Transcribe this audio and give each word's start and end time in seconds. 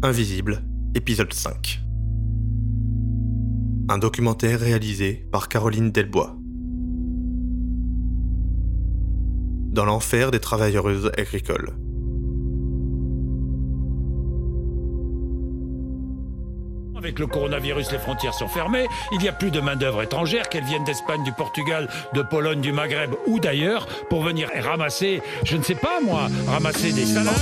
Invisible, 0.00 0.62
épisode 0.94 1.32
5. 1.32 1.80
Un 3.88 3.98
documentaire 3.98 4.60
réalisé 4.60 5.26
par 5.32 5.48
Caroline 5.48 5.90
Delbois. 5.90 6.36
Dans 9.72 9.84
l'enfer 9.84 10.30
des 10.30 10.38
travailleuses 10.38 11.10
agricoles. 11.18 11.74
Avec 16.96 17.18
le 17.18 17.26
coronavirus, 17.26 17.90
les 17.90 17.98
frontières 17.98 18.34
sont 18.34 18.46
fermées. 18.46 18.86
Il 19.10 19.18
n'y 19.18 19.28
a 19.28 19.32
plus 19.32 19.50
de 19.50 19.58
main-d'œuvre 19.58 20.02
étrangère, 20.02 20.48
qu'elle 20.48 20.64
vienne 20.64 20.84
d'Espagne, 20.84 21.24
du 21.24 21.32
Portugal, 21.32 21.88
de 22.14 22.22
Pologne, 22.22 22.60
du 22.60 22.70
Maghreb 22.70 23.16
ou 23.26 23.40
d'ailleurs, 23.40 23.88
pour 24.08 24.22
venir 24.22 24.48
ramasser, 24.62 25.22
je 25.42 25.56
ne 25.56 25.62
sais 25.64 25.74
pas 25.74 26.00
moi, 26.00 26.28
ramasser 26.46 26.92
des 26.92 27.04
salades. 27.04 27.34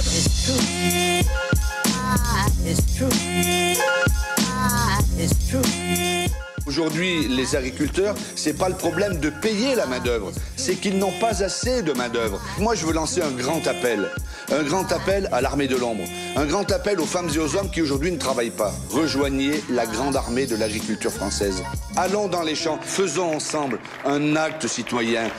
Aujourd'hui, 6.67 7.29
les 7.29 7.57
agriculteurs, 7.57 8.15
c'est 8.35 8.53
pas 8.53 8.69
le 8.69 8.75
problème 8.75 9.19
de 9.19 9.31
payer 9.31 9.75
la 9.75 9.87
main-d'œuvre, 9.87 10.33
c'est 10.57 10.75
qu'ils 10.75 10.99
n'ont 10.99 11.13
pas 11.21 11.43
assez 11.43 11.83
de 11.83 11.93
main-d'œuvre. 11.93 12.41
Moi, 12.59 12.75
je 12.75 12.85
veux 12.85 12.93
lancer 12.93 13.23
un 13.23 13.31
grand 13.31 13.67
appel. 13.67 14.11
Un 14.51 14.63
grand 14.63 14.91
appel 14.93 15.29
à 15.33 15.41
l'armée 15.41 15.69
de 15.69 15.77
l'ombre. 15.77 16.03
Un 16.37 16.45
grand 16.45 16.71
appel 16.73 17.01
aux 17.01 17.07
femmes 17.07 17.31
et 17.35 17.39
aux 17.39 17.57
hommes 17.57 17.71
qui 17.71 17.83
aujourd'hui 17.83 18.13
ne 18.13 18.19
travaillent 18.19 18.51
pas. 18.51 18.75
Rejoignez 18.91 19.63
la 19.71 19.87
grande 19.87 20.17
armée 20.17 20.47
de 20.47 20.57
l'agriculture 20.57 21.13
française. 21.13 21.63
Allons 21.97 22.29
dans 22.29 22.43
les 22.43 22.55
champs, 22.55 22.79
faisons 22.83 23.37
ensemble 23.37 23.79
un 24.05 24.37
acte 24.37 24.67
citoyen. 24.67 25.31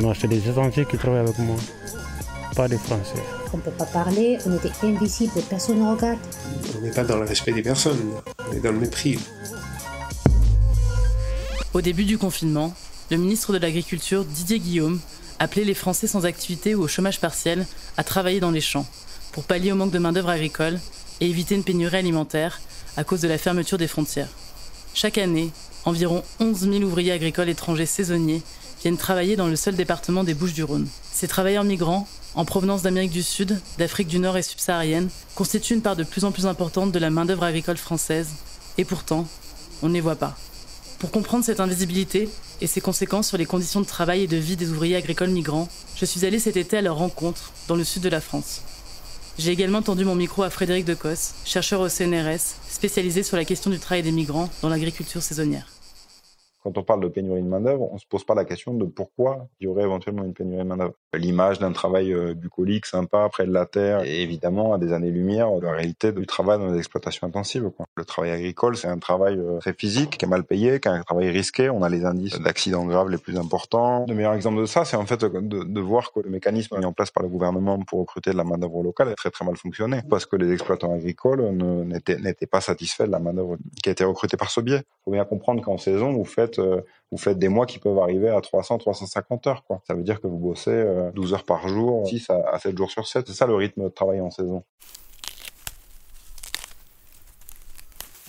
Non, 0.00 0.12
c'est 0.14 0.28
des 0.28 0.48
étrangers 0.48 0.86
qui 0.86 0.96
travaillent 0.96 1.20
avec 1.20 1.38
moi, 1.38 1.56
pas 2.54 2.68
des 2.68 2.78
Français. 2.78 3.22
On 3.52 3.56
ne 3.56 3.62
peut 3.62 3.70
pas 3.70 3.86
parler, 3.86 4.38
on 4.46 4.56
était 4.56 4.72
invisible, 4.82 5.32
personne 5.48 5.80
ne 5.80 5.90
regarde. 5.90 6.18
On 6.76 6.80
n'est 6.80 6.90
pas 6.90 7.04
dans 7.04 7.16
le 7.16 7.24
respect 7.24 7.52
des 7.52 7.62
personnes, 7.62 7.98
on 8.48 8.52
est 8.52 8.60
dans 8.60 8.72
le 8.72 8.78
mépris. 8.78 9.18
Au 11.72 11.80
début 11.80 12.04
du 12.04 12.18
confinement, 12.18 12.72
le 13.10 13.16
ministre 13.16 13.52
de 13.52 13.58
l'Agriculture, 13.58 14.24
Didier 14.24 14.60
Guillaume, 14.60 15.00
appelait 15.38 15.64
les 15.64 15.74
Français 15.74 16.06
sans 16.06 16.24
activité 16.26 16.74
ou 16.74 16.82
au 16.82 16.88
chômage 16.88 17.20
partiel 17.20 17.66
à 17.96 18.04
travailler 18.04 18.40
dans 18.40 18.52
les 18.52 18.60
champs 18.60 18.86
pour 19.32 19.44
pallier 19.44 19.72
au 19.72 19.74
manque 19.74 19.90
de 19.90 19.98
main-d'œuvre 19.98 20.28
agricole 20.30 20.78
et 21.20 21.28
éviter 21.28 21.56
une 21.56 21.64
pénurie 21.64 21.96
alimentaire 21.96 22.60
à 22.96 23.02
cause 23.02 23.20
de 23.20 23.28
la 23.28 23.38
fermeture 23.38 23.78
des 23.78 23.88
frontières. 23.88 24.28
Chaque 24.94 25.18
année, 25.18 25.50
environ 25.84 26.22
11 26.38 26.60
000 26.60 26.74
ouvriers 26.82 27.12
agricoles 27.12 27.48
étrangers 27.48 27.86
saisonniers 27.86 28.42
viennent 28.84 28.98
travailler 28.98 29.34
dans 29.34 29.48
le 29.48 29.56
seul 29.56 29.76
département 29.76 30.24
des 30.24 30.34
Bouches-du-Rhône. 30.34 30.86
Ces 31.10 31.26
travailleurs 31.26 31.64
migrants, 31.64 32.06
en 32.34 32.44
provenance 32.44 32.82
d'Amérique 32.82 33.12
du 33.12 33.22
Sud, 33.22 33.58
d'Afrique 33.78 34.08
du 34.08 34.18
Nord 34.18 34.36
et 34.36 34.42
subsaharienne, 34.42 35.08
constituent 35.34 35.72
une 35.72 35.80
part 35.80 35.96
de 35.96 36.04
plus 36.04 36.26
en 36.26 36.32
plus 36.32 36.44
importante 36.44 36.92
de 36.92 36.98
la 36.98 37.08
main-d'œuvre 37.08 37.44
agricole 37.44 37.78
française. 37.78 38.28
Et 38.76 38.84
pourtant, 38.84 39.26
on 39.82 39.88
ne 39.88 39.94
les 39.94 40.02
voit 40.02 40.16
pas. 40.16 40.36
Pour 40.98 41.10
comprendre 41.10 41.46
cette 41.46 41.60
invisibilité 41.60 42.28
et 42.60 42.66
ses 42.66 42.82
conséquences 42.82 43.28
sur 43.28 43.38
les 43.38 43.46
conditions 43.46 43.80
de 43.80 43.86
travail 43.86 44.24
et 44.24 44.26
de 44.26 44.36
vie 44.36 44.56
des 44.56 44.68
ouvriers 44.68 44.96
agricoles 44.96 45.30
migrants, 45.30 45.70
je 45.96 46.04
suis 46.04 46.26
allée 46.26 46.38
cet 46.38 46.58
été 46.58 46.76
à 46.76 46.82
leur 46.82 46.96
rencontre 46.96 47.52
dans 47.68 47.76
le 47.76 47.84
sud 47.84 48.02
de 48.02 48.10
la 48.10 48.20
France. 48.20 48.60
J'ai 49.38 49.52
également 49.52 49.80
tendu 49.80 50.04
mon 50.04 50.14
micro 50.14 50.42
à 50.42 50.50
Frédéric 50.50 50.84
Decos, 50.84 51.32
chercheur 51.46 51.80
au 51.80 51.88
CNRS, 51.88 52.56
spécialisé 52.68 53.22
sur 53.22 53.38
la 53.38 53.46
question 53.46 53.70
du 53.70 53.78
travail 53.78 54.02
des 54.02 54.12
migrants 54.12 54.50
dans 54.60 54.68
l'agriculture 54.68 55.22
saisonnière. 55.22 55.73
Quand 56.64 56.78
on 56.78 56.82
parle 56.82 57.02
de 57.02 57.08
pénurie 57.08 57.42
de 57.42 57.46
main-d'œuvre, 57.46 57.92
on 57.92 57.98
se 57.98 58.06
pose 58.06 58.24
pas 58.24 58.34
la 58.34 58.46
question 58.46 58.72
de 58.72 58.86
pourquoi 58.86 59.48
il 59.60 59.64
y 59.64 59.66
aurait 59.66 59.82
éventuellement 59.82 60.24
une 60.24 60.32
pénurie 60.32 60.62
de 60.62 60.68
main-d'œuvre. 60.68 60.94
L'image 61.12 61.58
d'un 61.58 61.72
travail 61.72 62.10
euh, 62.14 62.32
bucolique, 62.32 62.86
sympa, 62.86 63.28
près 63.30 63.44
de 63.44 63.52
la 63.52 63.66
terre, 63.66 64.02
et 64.02 64.22
évidemment 64.22 64.72
à 64.72 64.78
des 64.78 64.94
années-lumière 64.94 65.54
de 65.56 65.66
la 65.66 65.72
réalité 65.72 66.12
du 66.12 66.24
travail 66.26 66.58
dans 66.58 66.72
les 66.72 66.78
exploitations 66.78 67.26
intensives. 67.26 67.70
Le 67.96 68.04
travail 68.06 68.30
agricole, 68.30 68.78
c'est 68.78 68.88
un 68.88 68.98
travail 68.98 69.38
euh, 69.38 69.58
très 69.58 69.74
physique, 69.74 70.16
qui 70.16 70.24
est 70.24 70.28
mal 70.28 70.44
payé, 70.44 70.80
qui 70.80 70.88
est 70.88 70.92
un 70.92 71.02
travail 71.02 71.28
risqué. 71.28 71.68
On 71.68 71.82
a 71.82 71.90
les 71.90 72.06
indices 72.06 72.40
d'accidents 72.40 72.86
graves 72.86 73.10
les 73.10 73.18
plus 73.18 73.36
importants. 73.36 74.06
Le 74.08 74.14
meilleur 74.14 74.32
exemple 74.32 74.58
de 74.58 74.66
ça, 74.66 74.86
c'est 74.86 74.96
en 74.96 75.04
fait 75.04 75.22
de, 75.22 75.64
de, 75.64 75.80
voir 75.80 76.12
que 76.12 76.20
le 76.20 76.30
mécanisme 76.30 76.78
mis 76.78 76.86
en 76.86 76.94
place 76.94 77.10
par 77.10 77.22
le 77.22 77.28
gouvernement 77.28 77.78
pour 77.80 78.00
recruter 78.00 78.30
de 78.30 78.38
la 78.38 78.44
main-d'œuvre 78.44 78.82
locale 78.82 79.10
a 79.10 79.14
très 79.14 79.30
très 79.30 79.44
mal 79.44 79.58
fonctionné, 79.58 80.00
parce 80.08 80.24
que 80.24 80.36
les 80.36 80.50
exploitants 80.50 80.94
agricoles 80.94 81.42
n'étaient 81.44 82.46
pas 82.46 82.62
satisfaits 82.62 83.04
de 83.04 83.12
la 83.12 83.18
main-d'œuvre 83.18 83.58
qui 83.82 83.90
a 83.90 83.92
été 83.92 84.04
recrutée 84.04 84.38
par 84.38 84.50
ce 84.50 84.62
biais. 84.62 84.78
Il 84.78 85.04
faut 85.04 85.10
bien 85.10 85.26
comprendre 85.26 85.60
qu'en 85.62 85.76
saison, 85.76 86.10
vous 86.12 86.24
faites 86.24 86.53
euh, 86.58 86.80
vous 87.10 87.18
faites 87.18 87.38
des 87.38 87.48
mois 87.48 87.66
qui 87.66 87.78
peuvent 87.78 87.98
arriver 87.98 88.28
à 88.28 88.40
300, 88.40 88.78
350 88.78 89.46
heures. 89.46 89.64
Quoi. 89.64 89.80
Ça 89.86 89.94
veut 89.94 90.02
dire 90.02 90.20
que 90.20 90.26
vous 90.26 90.38
bossez 90.38 90.84
12 91.14 91.32
euh, 91.32 91.34
heures 91.34 91.44
par 91.44 91.68
jour, 91.68 92.06
6 92.06 92.30
à 92.30 92.58
7 92.58 92.76
jours 92.76 92.90
sur 92.90 93.06
7. 93.06 93.26
C'est 93.26 93.34
ça 93.34 93.46
le 93.46 93.54
rythme 93.54 93.84
de 93.84 93.88
travail 93.88 94.20
en 94.20 94.30
saison. 94.30 94.64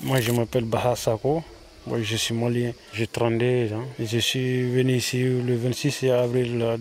Moi, 0.04 0.20
je 0.20 0.32
m'appelle 0.32 0.66
Baha 0.66 0.96
Sako. 0.96 1.42
Moi, 1.88 2.02
je 2.02 2.16
suis 2.16 2.34
malien. 2.34 2.72
J'ai 2.94 3.08
32 3.08 3.74
ans. 3.74 3.84
Je 4.00 4.18
suis 4.18 4.70
venu 4.72 4.94
ici 4.94 5.24
le 5.24 5.56
26 5.56 6.10
avril 6.12 6.78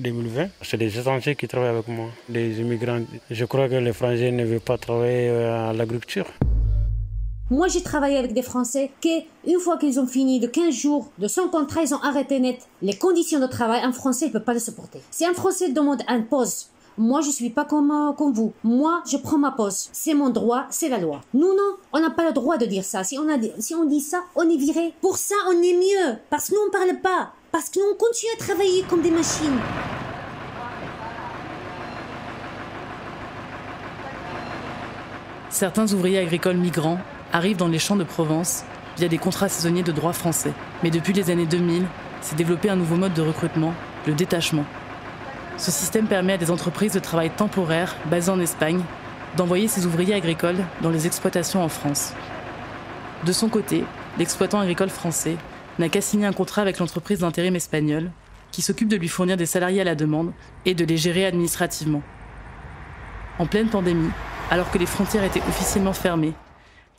2020. 0.00 0.48
C'est 0.62 0.76
des 0.76 0.98
étrangers 0.98 1.36
qui 1.36 1.46
travaillent 1.48 1.70
avec 1.70 1.88
moi, 1.88 2.08
des 2.28 2.60
immigrants. 2.60 3.02
Je 3.30 3.44
crois 3.44 3.68
que 3.68 3.76
les 3.76 3.92
Français 3.92 4.30
ne 4.30 4.44
veulent 4.44 4.60
pas 4.60 4.78
travailler 4.78 5.28
euh, 5.28 5.70
à 5.70 5.72
l'agriculture. 5.72 6.26
Moi, 7.52 7.68
j'ai 7.68 7.82
travaillé 7.82 8.16
avec 8.16 8.32
des 8.32 8.40
Français 8.40 8.90
qui, 9.02 9.26
une 9.46 9.60
fois 9.60 9.76
qu'ils 9.76 10.00
ont 10.00 10.06
fini 10.06 10.40
de 10.40 10.46
15 10.46 10.74
jours 10.74 11.10
de 11.18 11.28
son 11.28 11.48
contrat, 11.48 11.82
ils 11.82 11.94
ont 11.94 12.00
arrêté 12.00 12.40
net. 12.40 12.66
Les 12.80 12.94
conditions 12.94 13.40
de 13.40 13.46
travail, 13.46 13.82
un 13.84 13.92
Français 13.92 14.28
ne 14.28 14.32
peut 14.32 14.40
pas 14.40 14.54
les 14.54 14.58
supporter. 14.58 15.02
Si 15.10 15.26
un 15.26 15.34
Français 15.34 15.68
demande 15.68 16.00
un 16.08 16.22
pause, 16.22 16.68
moi, 16.96 17.20
je 17.20 17.28
suis 17.28 17.50
pas 17.50 17.66
comme, 17.66 17.90
euh, 17.90 18.12
comme 18.12 18.32
vous. 18.32 18.54
Moi, 18.64 19.02
je 19.06 19.18
prends 19.18 19.36
ma 19.36 19.50
pause. 19.50 19.90
C'est 19.92 20.14
mon 20.14 20.30
droit, 20.30 20.64
c'est 20.70 20.88
la 20.88 20.96
loi. 20.96 21.20
Nous, 21.34 21.54
non, 21.54 21.76
on 21.92 22.00
n'a 22.00 22.08
pas 22.08 22.24
le 22.24 22.32
droit 22.32 22.56
de 22.56 22.64
dire 22.64 22.84
ça. 22.84 23.04
Si 23.04 23.18
on, 23.18 23.28
a, 23.28 23.36
si 23.58 23.74
on 23.74 23.84
dit 23.84 24.00
ça, 24.00 24.22
on 24.34 24.48
est 24.48 24.56
viré. 24.56 24.94
Pour 25.02 25.18
ça, 25.18 25.34
on 25.50 25.62
est 25.62 25.74
mieux. 25.74 26.16
Parce 26.30 26.48
que 26.48 26.54
nous, 26.54 26.60
on 26.66 26.70
parle 26.70 27.02
pas. 27.02 27.32
Parce 27.50 27.68
que 27.68 27.80
nous, 27.80 27.84
on 27.92 27.98
continue 27.98 28.32
à 28.32 28.38
travailler 28.38 28.82
comme 28.88 29.02
des 29.02 29.10
machines. 29.10 29.60
Certains 35.50 35.92
ouvriers 35.92 36.20
agricoles 36.20 36.56
migrants 36.56 36.96
arrivent 37.32 37.56
dans 37.56 37.68
les 37.68 37.78
champs 37.78 37.96
de 37.96 38.04
Provence 38.04 38.64
via 38.96 39.08
des 39.08 39.18
contrats 39.18 39.48
saisonniers 39.48 39.82
de 39.82 39.92
droit 39.92 40.12
français. 40.12 40.52
Mais 40.82 40.90
depuis 40.90 41.12
les 41.12 41.30
années 41.30 41.46
2000, 41.46 41.84
s'est 42.20 42.36
développé 42.36 42.68
un 42.68 42.76
nouveau 42.76 42.96
mode 42.96 43.14
de 43.14 43.22
recrutement, 43.22 43.74
le 44.06 44.12
détachement. 44.12 44.64
Ce 45.56 45.70
système 45.70 46.06
permet 46.06 46.34
à 46.34 46.38
des 46.38 46.50
entreprises 46.50 46.92
de 46.92 46.98
travail 46.98 47.30
temporaire 47.30 47.96
basées 48.06 48.30
en 48.30 48.40
Espagne 48.40 48.82
d'envoyer 49.36 49.68
ses 49.68 49.86
ouvriers 49.86 50.14
agricoles 50.14 50.64
dans 50.82 50.90
les 50.90 51.06
exploitations 51.06 51.62
en 51.62 51.68
France. 51.68 52.12
De 53.24 53.32
son 53.32 53.48
côté, 53.48 53.84
l'exploitant 54.18 54.60
agricole 54.60 54.90
français 54.90 55.36
n'a 55.78 55.88
qu'à 55.88 56.00
signer 56.00 56.26
un 56.26 56.32
contrat 56.32 56.62
avec 56.62 56.78
l'entreprise 56.78 57.20
d'intérim 57.20 57.56
espagnole 57.56 58.10
qui 58.50 58.60
s'occupe 58.60 58.88
de 58.88 58.96
lui 58.96 59.08
fournir 59.08 59.38
des 59.38 59.46
salariés 59.46 59.80
à 59.80 59.84
la 59.84 59.94
demande 59.94 60.32
et 60.66 60.74
de 60.74 60.84
les 60.84 60.98
gérer 60.98 61.24
administrativement. 61.24 62.02
En 63.38 63.46
pleine 63.46 63.68
pandémie, 63.68 64.10
alors 64.50 64.70
que 64.70 64.76
les 64.76 64.86
frontières 64.86 65.24
étaient 65.24 65.42
officiellement 65.48 65.94
fermées 65.94 66.34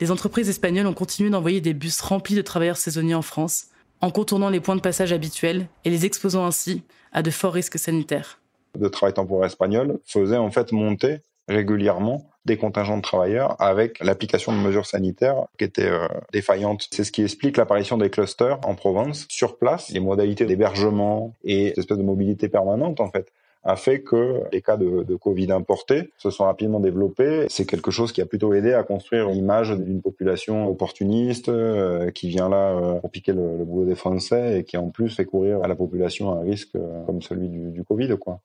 les 0.00 0.10
entreprises 0.10 0.48
espagnoles 0.48 0.86
ont 0.86 0.94
continué 0.94 1.30
d'envoyer 1.30 1.60
des 1.60 1.74
bus 1.74 2.00
remplis 2.00 2.34
de 2.34 2.42
travailleurs 2.42 2.76
saisonniers 2.76 3.14
en 3.14 3.22
France, 3.22 3.66
en 4.00 4.10
contournant 4.10 4.50
les 4.50 4.60
points 4.60 4.76
de 4.76 4.80
passage 4.80 5.12
habituels 5.12 5.66
et 5.84 5.90
les 5.90 6.04
exposant 6.04 6.44
ainsi 6.44 6.82
à 7.12 7.22
de 7.22 7.30
forts 7.30 7.54
risques 7.54 7.78
sanitaires. 7.78 8.40
Le 8.78 8.90
travail 8.90 9.14
temporaire 9.14 9.46
espagnol 9.46 10.00
faisait 10.04 10.36
en 10.36 10.50
fait 10.50 10.72
monter 10.72 11.18
régulièrement 11.48 12.28
des 12.44 12.56
contingents 12.56 12.96
de 12.96 13.02
travailleurs 13.02 13.60
avec 13.60 13.98
l'application 14.00 14.52
de 14.52 14.58
mesures 14.58 14.86
sanitaires 14.86 15.46
qui 15.58 15.64
étaient 15.64 15.88
euh, 15.88 16.08
défaillantes. 16.32 16.88
C'est 16.90 17.04
ce 17.04 17.12
qui 17.12 17.22
explique 17.22 17.56
l'apparition 17.56 17.96
des 17.96 18.10
clusters 18.10 18.58
en 18.66 18.74
Provence, 18.74 19.26
sur 19.28 19.56
place, 19.56 19.90
les 19.90 20.00
modalités 20.00 20.44
d'hébergement 20.44 21.34
et 21.44 21.68
cette 21.68 21.78
espèce 21.78 21.98
de 21.98 22.02
mobilité 22.02 22.48
permanente 22.48 23.00
en 23.00 23.10
fait 23.10 23.32
a 23.64 23.76
fait 23.76 24.00
que 24.00 24.42
les 24.52 24.60
cas 24.60 24.76
de, 24.76 25.16
Covid 25.16 25.52
importés 25.52 26.10
se 26.18 26.30
sont 26.30 26.44
rapidement 26.44 26.80
développés. 26.80 27.46
C'est 27.48 27.66
quelque 27.66 27.90
chose 27.90 28.12
qui 28.12 28.20
a 28.20 28.26
plutôt 28.26 28.52
aidé 28.52 28.74
à 28.74 28.82
construire 28.82 29.28
l'image 29.28 29.70
d'une 29.70 30.02
population 30.02 30.68
opportuniste 30.68 31.48
euh, 31.48 32.10
qui 32.10 32.28
vient 32.28 32.48
là 32.48 32.72
euh, 32.72 32.94
pour 33.00 33.10
piquer 33.10 33.32
le, 33.32 33.64
boulot 33.64 33.86
des 33.86 33.94
Français 33.94 34.60
et 34.60 34.64
qui 34.64 34.76
en 34.76 34.90
plus 34.90 35.08
fait 35.08 35.24
courir 35.24 35.62
à 35.62 35.68
la 35.68 35.74
population 35.74 36.32
un 36.32 36.42
risque 36.42 36.76
euh, 36.76 37.04
comme 37.06 37.22
celui 37.22 37.48
du, 37.48 37.70
du 37.70 37.84
Covid. 37.84 38.16
Quoi. 38.18 38.40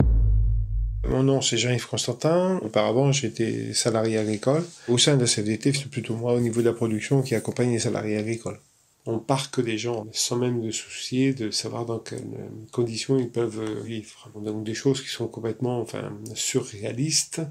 Mon 1.08 1.24
nom, 1.24 1.42
c'est 1.42 1.58
Jean-Yves 1.58 1.88
Constantin. 1.88 2.60
Auparavant, 2.64 3.12
j'étais 3.12 3.74
salarié 3.74 4.18
agricole. 4.18 4.64
Au 4.88 4.98
sein 4.98 5.16
de 5.16 5.22
la 5.22 5.28
CFDT, 5.28 5.74
c'est 5.74 5.90
plutôt 5.90 6.16
moi, 6.16 6.34
au 6.34 6.40
niveau 6.40 6.62
de 6.62 6.68
la 6.68 6.74
production, 6.74 7.22
qui 7.22 7.36
accompagne 7.36 7.72
les 7.72 7.80
salariés 7.80 8.18
agricoles 8.18 8.60
on 9.06 9.20
parque 9.20 9.62
des 9.62 9.78
gens 9.78 10.06
sans 10.12 10.36
même 10.36 10.62
de 10.62 10.72
soucier 10.72 11.34
de 11.34 11.52
savoir 11.52 11.86
dans 11.86 12.00
quelles 12.00 12.50
conditions 12.72 13.18
ils 13.18 13.30
peuvent 13.30 13.84
vivre. 13.84 14.30
Donc 14.36 14.64
des 14.64 14.74
choses 14.74 15.02
qui 15.02 15.10
sont 15.10 15.28
complètement 15.28 15.80
enfin, 15.80 16.12
surréalistes 16.36 17.42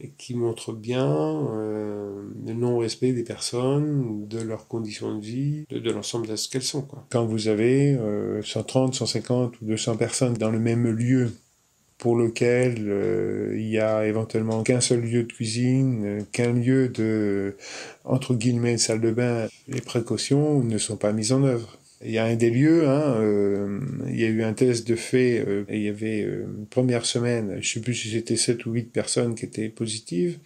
et 0.00 0.10
qui 0.10 0.34
montrent 0.34 0.72
bien 0.72 1.06
euh, 1.06 2.22
le 2.46 2.52
non-respect 2.52 3.12
des 3.12 3.22
personnes, 3.22 4.26
de 4.28 4.40
leurs 4.40 4.68
conditions 4.68 5.16
de 5.16 5.24
vie, 5.24 5.64
de, 5.70 5.90
l'ensemble 5.90 6.26
de 6.26 6.36
ce 6.36 6.48
qu'elles 6.48 6.62
sont. 6.62 6.86
Quand 7.10 7.24
vous 7.24 7.48
avez 7.48 7.94
euh, 7.94 8.42
130, 8.42 8.94
150 8.94 9.60
ou 9.60 9.64
200 9.64 9.96
personnes 9.96 10.34
dans 10.34 10.50
le 10.50 10.58
même 10.58 10.86
lieu 10.88 11.32
pour 11.98 12.16
lequel 12.16 12.86
euh, 12.88 13.54
il 13.56 13.68
y 13.68 13.78
a 13.78 14.06
éventuellement 14.06 14.62
qu'un 14.62 14.80
seul 14.80 15.00
lieu 15.00 15.22
de 15.22 15.32
cuisine, 15.32 16.04
euh, 16.04 16.22
qu'un 16.30 16.52
lieu 16.52 16.88
de, 16.88 17.56
entre 18.04 18.34
guillemets, 18.34 18.78
salle 18.78 19.00
de 19.00 19.10
bain, 19.10 19.48
les 19.68 19.80
précautions 19.80 20.62
ne 20.62 20.78
sont 20.78 20.96
pas 20.96 21.12
mises 21.12 21.32
en 21.32 21.42
œuvre. 21.42 21.78
Il 22.04 22.10
y 22.10 22.18
a 22.18 22.24
un 22.24 22.36
des 22.36 22.50
lieux, 22.50 22.86
hein, 22.86 23.16
euh, 23.20 23.80
il 24.08 24.20
y 24.20 24.24
a 24.24 24.28
eu 24.28 24.42
un 24.42 24.52
test 24.52 24.86
de 24.86 24.96
fait, 24.96 25.36
et 25.68 25.76
il 25.76 25.82
y 25.82 25.88
avait 25.88 26.20
une 26.20 26.66
première 26.68 27.06
semaine, 27.06 27.58
je 27.62 27.72
sais 27.72 27.80
plus 27.80 27.94
si 27.94 28.10
c'était 28.10 28.36
7 28.36 28.66
ou 28.66 28.72
8 28.72 28.92
personnes 28.92 29.34
qui 29.34 29.46
étaient 29.46 29.70
positives, 29.70 30.38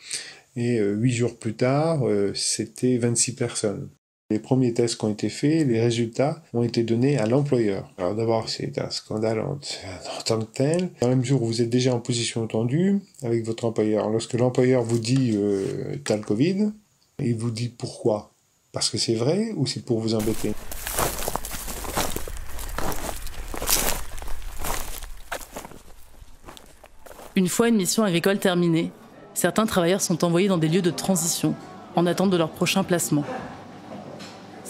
et 0.54 0.78
huit 0.78 1.12
jours 1.12 1.36
plus 1.36 1.54
tard, 1.54 2.04
c'était 2.34 2.98
26 2.98 3.34
personnes. 3.34 3.88
Les 4.32 4.38
premiers 4.38 4.72
tests 4.72 4.96
qui 4.96 5.04
ont 5.04 5.10
été 5.10 5.28
faits, 5.28 5.66
les 5.66 5.80
résultats 5.80 6.40
ont 6.54 6.62
été 6.62 6.84
donnés 6.84 7.18
à 7.18 7.26
l'employeur. 7.26 7.90
Alors 7.98 8.14
d'abord, 8.14 8.48
c'est 8.48 8.78
un 8.78 8.88
scandale 8.88 9.40
en, 9.40 9.58
tant 10.24 10.38
que 10.38 10.44
tel. 10.44 10.90
Dans 11.00 11.08
la 11.08 11.16
mesure 11.16 11.42
où 11.42 11.46
vous 11.46 11.62
êtes 11.62 11.68
déjà 11.68 11.92
en 11.92 11.98
position 11.98 12.46
tendue 12.46 13.00
avec 13.24 13.44
votre 13.44 13.64
employeur, 13.64 14.08
lorsque 14.08 14.34
l'employeur 14.34 14.84
vous 14.84 15.00
dit 15.00 15.32
euh, 15.34 15.96
t'as 16.04 16.16
le 16.16 16.22
Covid, 16.22 16.70
il 17.18 17.34
vous 17.34 17.50
dit 17.50 17.68
pourquoi? 17.68 18.30
Parce 18.70 18.88
que 18.88 18.98
c'est 18.98 19.16
vrai 19.16 19.52
ou 19.56 19.66
c'est 19.66 19.84
pour 19.84 19.98
vous 19.98 20.14
embêter? 20.14 20.52
Une 27.34 27.48
fois 27.48 27.68
une 27.68 27.76
mission 27.76 28.04
agricole 28.04 28.38
terminée, 28.38 28.92
certains 29.34 29.66
travailleurs 29.66 30.02
sont 30.02 30.22
envoyés 30.24 30.46
dans 30.46 30.58
des 30.58 30.68
lieux 30.68 30.82
de 30.82 30.90
transition 30.92 31.56
en 31.96 32.06
attente 32.06 32.30
de 32.30 32.36
leur 32.36 32.50
prochain 32.50 32.84
placement. 32.84 33.24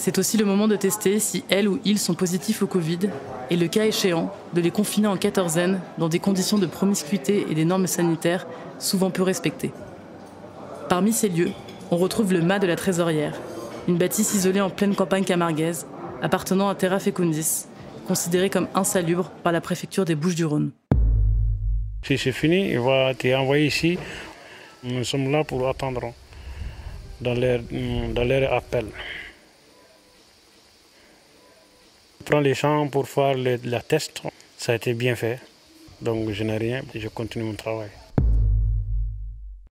C'est 0.02 0.16
aussi 0.16 0.38
le 0.38 0.46
moment 0.46 0.66
de 0.66 0.76
tester 0.76 1.18
si 1.18 1.44
elles 1.50 1.68
ou 1.68 1.78
ils 1.84 1.98
sont 1.98 2.14
positifs 2.14 2.62
au 2.62 2.66
Covid 2.66 3.10
et 3.50 3.56
le 3.56 3.68
cas 3.68 3.84
échéant, 3.84 4.32
de 4.54 4.62
les 4.62 4.70
confiner 4.70 5.08
en 5.08 5.18
quatorzaine 5.18 5.78
dans 5.98 6.08
des 6.08 6.20
conditions 6.20 6.56
de 6.56 6.64
promiscuité 6.64 7.44
et 7.50 7.54
des 7.54 7.66
normes 7.66 7.86
sanitaires 7.86 8.46
souvent 8.78 9.10
peu 9.10 9.22
respectées. 9.22 9.72
Parmi 10.88 11.12
ces 11.12 11.28
lieux, 11.28 11.50
on 11.90 11.98
retrouve 11.98 12.32
le 12.32 12.40
mât 12.40 12.60
de 12.60 12.66
la 12.66 12.76
Trésorière, 12.76 13.38
une 13.88 13.98
bâtisse 13.98 14.32
isolée 14.32 14.62
en 14.62 14.70
pleine 14.70 14.94
campagne 14.94 15.24
camarguaise, 15.24 15.86
appartenant 16.22 16.70
à 16.70 16.74
Terra 16.74 16.98
Fecundis, 16.98 17.66
considérée 18.08 18.48
comme 18.48 18.68
insalubre 18.74 19.30
par 19.42 19.52
la 19.52 19.60
préfecture 19.60 20.06
des 20.06 20.14
Bouches-du-Rhône. 20.14 20.70
Si 22.06 22.16
c'est 22.16 22.32
fini, 22.32 22.70
il 22.70 22.80
va 22.80 23.10
être 23.10 23.34
envoyé 23.34 23.66
ici. 23.66 23.98
Nous 24.82 25.04
sommes 25.04 25.30
là 25.30 25.44
pour 25.44 25.68
attendre 25.68 26.14
dans 27.20 27.34
leur, 27.34 27.60
dans 28.14 28.56
appel 28.56 28.86
prends 32.24 32.40
les 32.40 32.54
champs 32.54 32.88
pour 32.88 33.08
faire 33.08 33.36
la 33.36 33.80
test. 33.80 34.22
Ça 34.56 34.72
a 34.72 34.74
été 34.76 34.94
bien 34.94 35.16
fait. 35.16 35.40
Donc 36.00 36.30
je 36.30 36.44
n'ai 36.44 36.56
rien, 36.56 36.82
je 36.94 37.08
continue 37.08 37.44
mon 37.44 37.54
travail. 37.54 37.90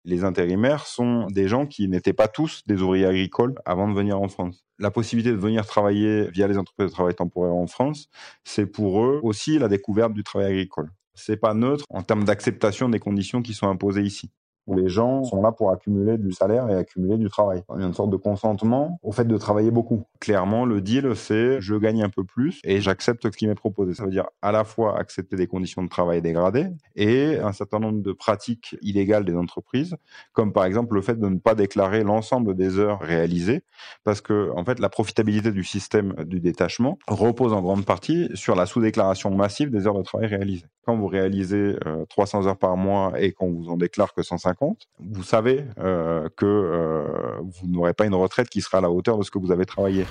Les 0.04 0.24
intérimaires 0.24 0.86
sont 0.86 1.28
des 1.28 1.48
gens 1.48 1.66
qui 1.66 1.88
n'étaient 1.88 2.14
pas 2.14 2.28
tous 2.28 2.62
des 2.68 2.82
ouvriers 2.82 3.08
agricoles 3.08 3.56
avant 3.66 3.88
de 3.88 3.94
venir 3.96 4.22
en 4.22 4.28
France. 4.28 4.64
La 4.78 4.92
possibilité 4.92 5.32
de 5.32 5.40
venir 5.40 5.66
travailler 5.66 6.30
via 6.30 6.48
les 6.48 6.58
entreprises 6.58 6.88
de 6.88 6.92
travail 6.92 7.16
temporaire 7.16 7.54
en 7.54 7.66
France, 7.66 8.10
c'est 8.44 8.68
pour 8.68 9.04
eux 9.04 9.20
aussi 9.24 9.58
la 9.58 9.68
découverte 9.68 10.14
du 10.14 10.24
travail 10.24 10.52
agricole. 10.52 10.92
C'est 11.16 11.38
pas 11.38 11.54
neutre 11.54 11.86
en 11.90 12.04
termes 12.04 12.26
d'acceptation 12.26 12.90
des 12.90 13.00
conditions 13.00 13.42
qui 13.42 13.54
sont 13.54 13.68
imposées 13.68 14.04
ici 14.04 14.32
où 14.68 14.76
les 14.76 14.90
gens 14.90 15.24
sont 15.24 15.42
là 15.42 15.52
pour 15.52 15.72
accumuler 15.72 16.18
du 16.18 16.32
salaire 16.32 16.70
et 16.70 16.76
accumuler 16.76 17.18
du 17.18 17.30
travail. 17.30 17.64
Il 17.76 17.82
y 17.82 17.84
a 17.84 17.88
une 17.88 17.94
sorte 17.94 18.10
de 18.10 18.18
consentement 18.18 19.00
au 19.04 19.12
fait 19.12 19.26
de 19.26 19.38
travailler 19.38 19.72
beaucoup. 19.72 20.06
Clairement, 20.20 20.66
le 20.66 20.82
deal, 20.82 21.16
c'est 21.16 21.62
je 21.62 21.76
gagne 21.76 22.04
un 22.04 22.10
peu 22.10 22.24
plus 22.24 22.60
et 22.64 22.82
j'accepte 22.82 23.24
ce 23.32 23.38
qui 23.38 23.48
m'est 23.48 23.56
proposé. 23.56 23.94
Ça 23.94 24.06
veut 24.06 24.12
dire 24.12 24.28
à 24.42 24.52
la 24.52 24.64
fois 24.64 24.98
accepter 24.98 25.36
des 25.36 25.48
conditions 25.48 25.84
de 25.84 25.90
travail 25.90 26.22
dégradées 26.22 26.68
et 26.96 27.38
un 27.38 27.52
certain 27.52 27.80
nombre 27.80 28.02
de 28.02 28.12
pratiques 28.12 28.76
illégales 28.82 29.26
des 29.26 29.36
entreprises, 29.36 29.96
comme 30.34 30.52
par 30.52 30.66
exemple 30.66 30.96
le 30.96 31.02
fait 31.02 31.20
de 31.20 31.28
ne 31.28 31.38
pas 31.38 31.56
déclarer 31.56 32.04
l'ensemble 32.04 32.56
des 32.56 32.80
heures 32.80 33.00
réalisées, 33.02 33.64
parce 34.04 34.22
que 34.22 34.52
en 34.56 34.66
fait 34.66 34.80
la 34.80 34.90
profitabilité 34.90 35.52
du 35.52 35.64
système 35.64 36.14
du 36.26 36.40
détachement 36.40 36.98
repose 37.08 37.54
en 37.54 37.62
grande 37.62 37.86
partie 37.86 38.30
sur 38.34 38.56
la 38.56 38.66
sous-déclaration 38.66 39.30
massive 39.32 39.70
des 39.70 39.88
heures 39.88 39.98
de 39.98 40.04
travail 40.04 40.28
réalisées. 40.28 40.66
Quand 40.86 40.96
vous 40.96 41.08
réalisez 41.08 41.76
300 42.10 42.44
euh, 42.44 42.48
heures 42.50 42.58
par 42.58 42.78
mois 42.78 43.14
et 43.18 43.32
qu'on 43.32 43.52
vous 43.52 43.70
en 43.70 43.78
déclare 43.78 44.14
que 44.14 44.22
150 44.22 44.55
vous 45.00 45.24
savez 45.24 45.66
euh, 45.80 46.28
que 46.36 46.46
euh, 46.46 47.38
vous 47.42 47.68
n'aurez 47.68 47.94
pas 47.94 48.06
une 48.06 48.16
retraite 48.16 48.50
qui 48.50 48.62
sera 48.62 48.80
à 48.80 48.82
la 48.82 48.90
hauteur 48.90 49.18
de 49.18 49.24
ce 49.24 49.32
que 49.32 49.40
vous 49.40 49.52
avez 49.52 49.66
travaillé. 49.66 50.06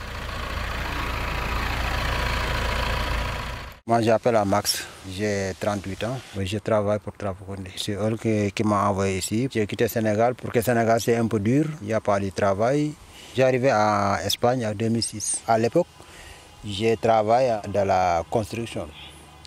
Moi, 3.86 4.00
j'appelle 4.00 4.36
à 4.36 4.46
Max. 4.46 4.86
J'ai 5.10 5.52
38 5.60 6.04
ans. 6.04 6.18
Je 6.40 6.56
travaille 6.56 6.98
pour 7.00 7.12
Trafocondi. 7.12 7.70
C'est 7.76 7.92
eux 7.92 8.16
qui, 8.16 8.64
m'ont 8.64 8.76
envoyé 8.76 9.18
ici. 9.18 9.46
J'ai 9.52 9.66
quitté 9.66 9.84
le 9.84 9.88
Sénégal 9.90 10.34
parce 10.34 10.50
que 10.50 10.58
le 10.58 10.64
Sénégal, 10.64 11.00
c'est 11.02 11.16
un 11.16 11.26
peu 11.26 11.38
dur. 11.38 11.66
Il 11.82 11.88
n'y 11.88 11.92
a 11.92 12.00
pas 12.00 12.18
de 12.18 12.30
travail. 12.30 12.92
Arrivé 13.38 13.70
en 13.72 14.14
Espagne 14.24 14.66
en 14.66 14.72
2006. 14.72 15.42
À 15.46 15.58
l'époque, 15.58 15.88
j'ai 16.64 16.96
travaillé 16.96 17.56
dans 17.68 17.84
la 17.84 18.22
construction. 18.30 18.88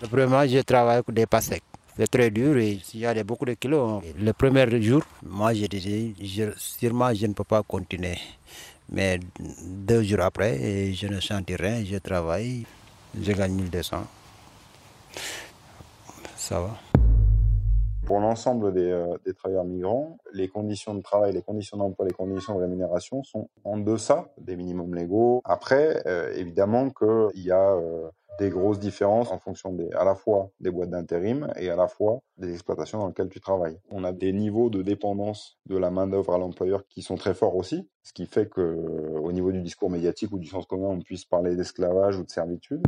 Premièrement, 0.08 0.46
j'ai 0.46 0.62
travaillé 0.62 0.98
avec 0.98 1.10
des 1.10 1.26
passecs. 1.26 1.64
C'est 1.98 2.06
très 2.06 2.30
dur 2.30 2.56
et 2.58 2.78
s'il 2.84 3.00
y 3.00 3.06
a 3.06 3.24
beaucoup 3.24 3.44
de 3.44 3.54
kilos, 3.54 4.00
le 4.16 4.32
premier 4.32 4.80
jour, 4.80 5.02
moi 5.26 5.52
je 5.52 5.66
disais, 5.66 6.14
sûrement 6.56 7.12
je 7.12 7.26
ne 7.26 7.32
peux 7.32 7.42
pas 7.42 7.64
continuer. 7.64 8.18
Mais 8.90 9.18
deux 9.60 10.04
jours 10.04 10.20
après, 10.20 10.92
je 10.94 11.08
ne 11.08 11.18
sentis 11.18 11.56
rien, 11.56 11.84
je 11.84 11.96
travaille, 11.98 12.64
je 13.20 13.32
gagne 13.32 13.52
1200. 13.52 14.06
Ça 16.36 16.60
va. 16.60 16.78
Pour 18.08 18.20
l'ensemble 18.20 18.72
des, 18.72 18.90
euh, 18.90 19.18
des, 19.26 19.34
travailleurs 19.34 19.66
migrants, 19.66 20.16
les 20.32 20.48
conditions 20.48 20.94
de 20.94 21.02
travail, 21.02 21.34
les 21.34 21.42
conditions 21.42 21.76
d'emploi, 21.76 22.06
les 22.06 22.14
conditions 22.14 22.54
de 22.54 22.60
rémunération 22.60 23.22
sont 23.22 23.50
en 23.64 23.76
deçà 23.76 24.32
des 24.38 24.56
minimums 24.56 24.94
légaux. 24.94 25.42
Après, 25.44 26.02
euh, 26.06 26.32
évidemment 26.34 26.88
qu'il 26.88 27.42
y 27.42 27.50
a 27.50 27.74
euh, 27.74 28.08
des 28.38 28.48
grosses 28.48 28.78
différences 28.78 29.30
en 29.30 29.38
fonction 29.38 29.76
à 29.94 30.06
la 30.06 30.14
fois 30.14 30.48
des 30.58 30.70
boîtes 30.70 30.88
d'intérim 30.88 31.52
et 31.56 31.68
à 31.68 31.76
la 31.76 31.86
fois 31.86 32.20
des 32.38 32.50
exploitations 32.50 32.98
dans 32.98 33.08
lesquelles 33.08 33.28
tu 33.28 33.40
travailles. 33.40 33.78
On 33.90 34.04
a 34.04 34.12
des 34.12 34.32
niveaux 34.32 34.70
de 34.70 34.80
dépendance 34.80 35.58
de 35.66 35.76
la 35.76 35.90
main-d'œuvre 35.90 36.32
à 36.32 36.38
l'employeur 36.38 36.86
qui 36.88 37.02
sont 37.02 37.16
très 37.16 37.34
forts 37.34 37.56
aussi, 37.56 37.90
ce 38.04 38.14
qui 38.14 38.24
fait 38.24 38.48
que 38.48 38.60
au 39.22 39.32
niveau 39.32 39.52
du 39.52 39.60
discours 39.60 39.90
médiatique 39.90 40.32
ou 40.32 40.38
du 40.38 40.46
sens 40.46 40.64
commun, 40.64 40.88
on 40.88 41.00
puisse 41.00 41.26
parler 41.26 41.56
d'esclavage 41.56 42.18
ou 42.18 42.24
de 42.24 42.30
servitude. 42.30 42.86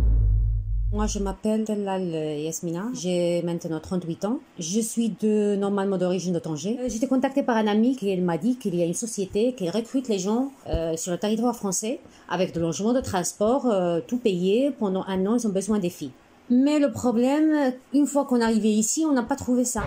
Moi, 0.92 1.06
je 1.06 1.20
m'appelle 1.20 1.62
Telal 1.62 2.02
Yasmina. 2.02 2.88
J'ai 2.94 3.42
maintenant 3.42 3.78
38 3.78 4.24
ans. 4.24 4.40
Je 4.58 4.80
suis 4.80 5.10
de 5.20 5.54
normalement 5.54 5.96
d'origine 5.98 6.32
de 6.32 6.40
Tanger. 6.40 6.78
Euh, 6.80 6.88
j'étais 6.88 7.06
contactée 7.06 7.44
par 7.44 7.56
un 7.56 7.68
ami 7.68 7.94
qui 7.94 8.16
m'a 8.16 8.38
dit 8.38 8.56
qu'il 8.56 8.74
y 8.74 8.82
a 8.82 8.86
une 8.86 8.94
société 8.94 9.52
qui 9.52 9.70
recrute 9.70 10.08
les 10.08 10.18
gens 10.18 10.50
euh, 10.66 10.96
sur 10.96 11.12
le 11.12 11.18
territoire 11.18 11.54
français 11.54 12.00
avec 12.28 12.52
de 12.52 12.60
logement, 12.60 12.92
de 12.92 13.00
transport, 13.00 13.66
euh, 13.66 14.00
tout 14.04 14.18
payé. 14.18 14.72
Pendant 14.72 15.04
un 15.06 15.26
an, 15.26 15.36
ils 15.36 15.46
ont 15.46 15.52
besoin 15.52 15.78
des 15.78 15.90
filles. 15.90 16.10
Mais 16.50 16.80
le 16.80 16.90
problème, 16.90 17.72
une 17.94 18.08
fois 18.08 18.24
qu'on 18.24 18.40
est 18.40 18.44
arrivé 18.44 18.70
ici, 18.70 19.04
on 19.08 19.12
n'a 19.12 19.22
pas 19.22 19.36
trouvé 19.36 19.64
ça. 19.64 19.84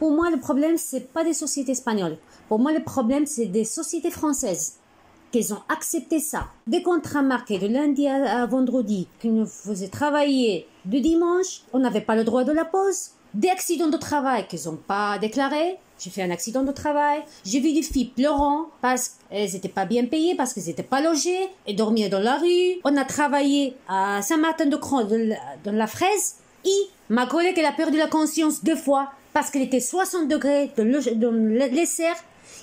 Pour 0.00 0.10
moi, 0.10 0.32
le 0.32 0.40
problème, 0.40 0.76
c'est 0.78 1.12
pas 1.12 1.22
des 1.22 1.32
sociétés 1.32 1.70
espagnoles. 1.70 2.16
Pour 2.48 2.58
moi, 2.58 2.72
le 2.72 2.82
problème, 2.82 3.24
c'est 3.24 3.46
des 3.46 3.64
sociétés 3.64 4.10
françaises 4.10 4.78
qu'ils 5.32 5.52
ont 5.52 5.62
accepté 5.68 6.20
ça. 6.20 6.46
Des 6.66 6.82
contrats 6.82 7.22
marqués 7.22 7.58
de 7.58 7.66
lundi 7.66 8.06
à, 8.06 8.46
vendredi, 8.46 9.08
qu'ils 9.20 9.34
nous 9.34 9.46
faisaient 9.46 9.88
travailler 9.88 10.66
de 10.84 10.98
dimanche, 10.98 11.62
on 11.72 11.80
n'avait 11.80 12.00
pas 12.02 12.14
le 12.14 12.24
droit 12.24 12.44
de 12.44 12.52
la 12.52 12.64
pause. 12.64 13.10
Des 13.34 13.48
accidents 13.48 13.88
de 13.88 13.96
travail 13.96 14.46
qu'ils 14.46 14.66
n'ont 14.66 14.76
pas 14.76 15.18
déclarés. 15.18 15.78
J'ai 15.98 16.10
fait 16.10 16.22
un 16.22 16.30
accident 16.30 16.62
de 16.62 16.72
travail. 16.72 17.20
J'ai 17.44 17.60
vu 17.60 17.72
des 17.72 17.82
filles 17.82 18.12
pleurant 18.14 18.66
parce 18.82 19.16
qu'elles 19.30 19.52
n'étaient 19.52 19.68
pas 19.68 19.86
bien 19.86 20.04
payées, 20.04 20.34
parce 20.34 20.52
qu'elles 20.52 20.66
n'étaient 20.66 20.82
pas 20.82 21.00
logées 21.00 21.48
et 21.66 21.74
dormaient 21.74 22.08
dans 22.08 22.20
la 22.20 22.36
rue. 22.36 22.80
On 22.84 22.96
a 22.96 23.04
travaillé 23.04 23.74
à 23.88 24.20
Saint-Martin-de-Croix 24.20 25.04
dans 25.64 25.72
la 25.72 25.86
fraise. 25.86 26.36
Et 26.64 26.88
ma 27.08 27.26
collègue, 27.26 27.54
elle 27.56 27.66
a 27.66 27.72
perdu 27.72 27.96
la 27.96 28.08
conscience 28.08 28.62
deux 28.62 28.76
fois 28.76 29.12
parce 29.32 29.50
qu'elle 29.50 29.62
était 29.62 29.80
60 29.80 30.28
degrés 30.28 30.70
de, 30.76 30.82
le, 30.82 31.00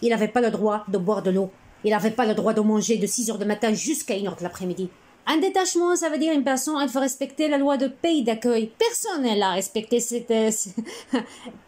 Il 0.02 0.10
n'avait 0.10 0.28
pas 0.28 0.42
le 0.42 0.52
droit 0.52 0.84
de 0.88 0.98
boire 0.98 1.24
de 1.24 1.32
l'eau. 1.32 1.50
Il 1.84 1.92
n'avait 1.92 2.12
pas 2.12 2.26
le 2.26 2.34
droit 2.34 2.54
de 2.54 2.62
manger 2.62 2.98
de 2.98 3.08
6 3.08 3.30
heures 3.32 3.38
du 3.38 3.46
matin 3.46 3.74
jusqu'à 3.74 4.16
1 4.16 4.26
heure 4.26 4.36
de 4.36 4.44
l'après-midi. 4.44 4.90
Un 5.32 5.38
détachement, 5.38 5.96
ça 5.96 6.10
veut 6.10 6.18
dire 6.18 6.34
une 6.34 6.44
personne, 6.44 6.76
elle 6.82 6.90
faut 6.90 7.00
respecter 7.00 7.48
la 7.48 7.60
loi 7.60 7.78
de 7.78 7.88
pays 7.88 8.24
d'accueil. 8.24 8.72
Personne 8.80 9.24
n'a 9.38 9.52
respecté 9.52 10.00
cette, 10.00 10.32
euh, 10.32 10.50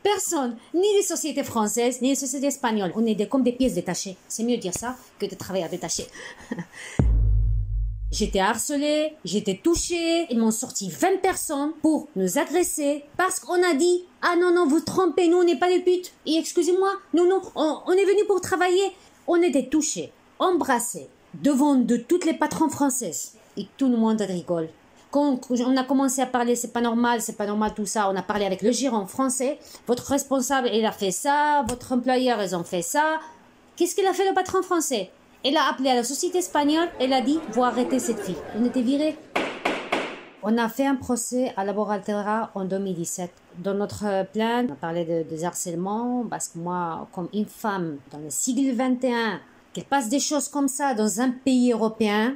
personne, 0.04 0.58
ni 0.74 0.88
les 0.96 1.04
sociétés 1.04 1.44
françaises, 1.44 2.02
ni 2.02 2.10
les 2.10 2.16
sociétés 2.16 2.48
espagnoles. 2.48 2.92
On 2.96 3.06
est 3.06 3.14
des, 3.14 3.28
comme 3.28 3.44
des 3.44 3.52
pièces 3.52 3.76
détachées. 3.76 4.18
C'est 4.28 4.44
mieux 4.44 4.58
dire 4.58 4.74
ça 4.74 4.96
que 5.20 5.28
de 5.28 5.36
travailler 5.36 5.66
à 5.66 5.70
détacher. 5.70 6.08
J'étais 8.12 8.40
harcelée, 8.40 9.14
j'étais 9.24 9.62
touchée, 9.64 10.26
ils 10.30 10.38
m'ont 10.38 10.52
sorti 10.52 10.90
20 10.90 11.22
personnes 11.22 11.72
pour 11.82 12.10
nous 12.18 12.38
agresser 12.38 13.06
parce 13.16 13.40
qu'on 13.40 13.64
a 13.64 13.74
dit 13.74 14.04
Ah 14.22 14.36
non, 14.38 14.54
non, 14.54 14.68
vous 14.68 14.82
trompez, 14.82 15.30
nous 15.30 15.38
on 15.38 15.44
n'est 15.46 15.58
pas 15.58 15.70
des 15.70 15.80
putes. 15.80 16.12
Et 16.26 16.36
excusez-moi, 16.38 16.92
nous, 17.14 17.26
non, 17.26 17.42
on, 17.56 17.80
on 17.86 17.92
est 17.94 18.04
venu 18.04 18.26
pour 18.28 18.42
travailler. 18.42 18.92
On 19.34 19.42
était 19.42 19.68
touchés, 19.68 20.12
embrassés, 20.40 21.08
devant 21.36 21.76
de 21.76 21.96
toutes 21.96 22.26
les 22.26 22.34
patrons 22.34 22.68
françaises. 22.68 23.36
Et 23.56 23.66
tout 23.78 23.88
le 23.88 23.96
monde 23.96 24.20
rigole. 24.20 24.68
quand 25.10 25.40
on 25.50 25.78
a 25.78 25.86
commencé 25.86 26.22
à 26.22 26.26
parler, 26.26 26.58
c'est 26.58 26.74
pas 26.74 26.82
normal, 26.82 27.22
c'est 27.22 27.38
pas 27.38 27.46
normal 27.46 27.72
tout 27.74 27.86
ça, 27.86 28.10
on 28.10 28.16
a 28.18 28.24
parlé 28.24 28.46
avec 28.46 28.62
le 28.62 28.74
gérant 28.74 29.06
français, 29.06 29.58
votre 29.88 30.06
responsable, 30.06 30.70
il 30.74 30.86
a 30.86 30.92
fait 30.92 31.12
ça, 31.12 31.64
votre 31.70 31.94
employeur, 31.94 32.44
ils 32.44 32.58
ont 32.58 32.66
fait 32.66 32.82
ça. 32.82 33.22
Qu'est-ce 33.78 33.96
qu'il 33.96 34.06
a 34.06 34.12
fait 34.12 34.28
le 34.28 34.34
patron 34.34 34.64
français? 34.64 35.10
Il 35.46 35.56
a 35.56 35.70
appelé 35.70 35.92
à 35.92 35.96
la 35.96 36.04
société 36.04 36.40
espagnole, 36.40 36.90
elle 37.00 37.14
a 37.14 37.22
dit, 37.22 37.40
vous 37.54 37.64
arrêtez 37.64 38.00
cette 38.00 38.20
fille. 38.20 38.44
On 38.60 38.66
était 38.66 38.82
virés. 38.82 39.18
On 40.44 40.58
a 40.58 40.68
fait 40.68 40.88
un 40.88 40.96
procès 40.96 41.54
à 41.56 41.64
Laboratoire 41.64 42.52
en 42.54 42.66
2017. 42.66 43.32
Dans 43.58 43.74
notre 43.74 44.26
plan, 44.32 44.66
on 44.68 44.74
a 44.74 44.76
parlé 44.76 45.06
de, 45.06 45.24
des 45.30 45.44
harcèlements 45.44 46.26
parce 46.30 46.50
que 46.50 46.60
moi, 46.60 47.08
comme 47.12 47.28
une 47.34 47.46
femme 47.46 47.98
dans 48.12 48.20
le 48.20 48.30
siècle 48.30 48.74
21, 48.74 49.40
qu'elle 49.74 49.86
passe 49.86 50.10
des 50.10 50.20
choses 50.20 50.48
comme 50.48 50.68
ça 50.68 50.94
dans 50.94 51.22
un 51.22 51.32
pays 51.32 51.72
européen, 51.72 52.36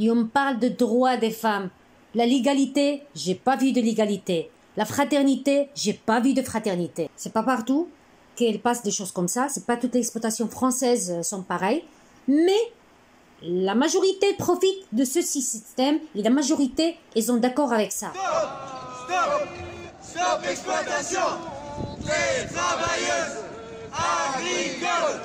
et 0.00 0.10
on 0.10 0.26
parle 0.26 0.58
de 0.58 0.68
droits 0.68 1.16
des 1.16 1.30
femmes. 1.30 1.68
La 2.14 2.26
légalité, 2.26 3.02
j'ai 3.14 3.34
pas 3.34 3.56
vu 3.56 3.72
de 3.72 3.80
légalité. 3.80 4.50
La 4.76 4.84
fraternité, 4.84 5.68
j'ai 5.74 5.92
pas 5.92 6.20
vu 6.20 6.32
de 6.32 6.42
fraternité. 6.42 7.10
C'est 7.16 7.32
pas 7.32 7.42
partout 7.42 7.88
qu'elle 8.34 8.60
passe 8.60 8.82
des 8.82 8.90
choses 8.90 9.12
comme 9.12 9.28
ça. 9.28 9.48
C'est 9.48 9.66
pas 9.66 9.76
toutes 9.76 9.94
les 9.94 10.00
exploitations 10.00 10.48
françaises 10.48 11.20
sont 11.22 11.42
pareilles. 11.42 11.84
Mais 12.26 12.58
la 13.42 13.74
majorité 13.74 14.32
profite 14.38 14.86
de 14.92 15.04
ce 15.04 15.20
système 15.20 15.98
et 16.14 16.22
la 16.22 16.30
majorité, 16.30 16.96
ils 17.14 17.24
sont 17.24 17.36
d'accord 17.36 17.72
avec 17.72 17.92
ça. 17.92 18.12
Stop 18.14 18.70
Stop 19.06 19.69
Stop 20.20 20.44
exploitation 20.44 21.20
des 22.00 22.52
travailleuses 22.52 23.38
agricoles 23.90 25.20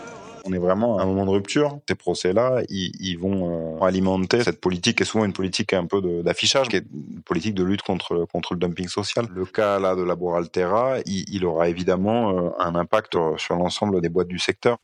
on 0.48 0.54
est 0.54 0.60
vraiment 0.60 1.00
à 1.00 1.02
un 1.02 1.06
moment 1.06 1.26
de 1.26 1.32
rupture. 1.32 1.80
Ces 1.90 1.96
procès-là, 1.96 2.62
ils, 2.70 3.18
vont 3.18 3.80
euh, 3.82 3.84
alimenter 3.84 4.44
cette 4.44 4.62
politique, 4.62 4.98
qui 4.98 5.04
est 5.04 5.06
souvent 5.06 5.26
une 5.26 5.34
politique 5.34 5.74
un 5.74 5.88
peu 5.88 6.02
d'affichage, 6.24 6.68
qui 6.68 6.76
est 6.76 6.86
une 6.94 7.24
politique 7.24 7.56
de 7.56 7.64
lutte 7.64 7.82
contre, 7.82 8.28
contre 8.32 8.54
le 8.54 8.60
dumping 8.60 8.88
social. 8.88 9.26
Le 9.34 9.46
cas 9.46 9.80
là 9.80 9.96
de 9.96 10.04
Laboraltera, 10.04 11.00
il, 11.08 11.26
il 11.34 11.46
aura 11.46 11.68
évidemment 11.68 12.30
euh, 12.30 12.50
un 12.60 12.76
impact 12.76 13.18
sur 13.38 13.56
l'ensemble 13.56 14.02
des 14.02 14.10
boîtes 14.10 14.28
du 14.28 14.40
secteur. 14.40 14.78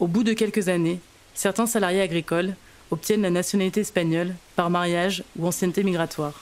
Au 0.00 0.06
bout 0.06 0.24
de 0.24 0.32
quelques 0.32 0.68
années, 0.68 0.98
certains 1.34 1.66
salariés 1.66 2.00
agricoles 2.00 2.56
obtiennent 2.90 3.22
la 3.22 3.30
nationalité 3.30 3.82
espagnole 3.82 4.34
par 4.56 4.70
mariage 4.70 5.24
ou 5.38 5.46
ancienneté 5.46 5.84
migratoire. 5.84 6.40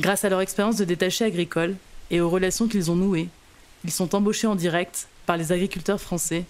Grâce 0.00 0.24
à 0.24 0.28
leur 0.28 0.40
expérience 0.40 0.76
de 0.76 0.84
détachés 0.84 1.24
agricoles 1.24 1.76
et 2.10 2.20
aux 2.20 2.28
relations 2.28 2.66
qu'ils 2.66 2.90
ont 2.90 2.96
nouées, 2.96 3.28
ils 3.84 3.92
sont 3.92 4.14
embauchés 4.14 4.46
en 4.46 4.56
direct 4.56 5.08
par 5.26 5.36
les 5.36 5.52
agriculteurs 5.52 6.00
français 6.00 6.44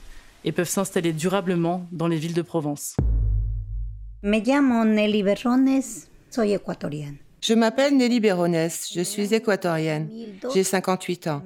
et 0.45 0.53
peuvent 0.53 0.69
s'installer 0.69 1.13
durablement 1.13 1.87
dans 1.93 2.07
les 2.07 2.17
villes 2.17 2.35
de 2.35 2.43
Provence. 2.43 2.97
Me 4.23 4.39
llamo 4.41 4.85
Nelly 4.85 5.23
Berrones, 5.23 5.83
soy 6.31 6.53
ecuatoriana. 6.53 7.19
Je 7.43 7.53
m'appelle 7.53 7.95
Nelly 7.95 8.21
Berrones, 8.21 8.71
je 8.95 9.03
suis 9.03 9.35
équatorienne. 9.35 10.09
J'ai 10.55 10.65
58 10.65 11.27
ans. 11.27 11.43